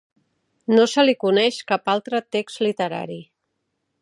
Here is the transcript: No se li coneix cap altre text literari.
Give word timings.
No 0.77 0.85
se 0.93 1.05
li 1.05 1.15
coneix 1.25 1.59
cap 1.73 1.93
altre 1.95 2.25
text 2.37 2.65
literari. 2.69 3.23